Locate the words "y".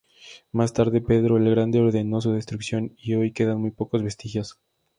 2.97-3.13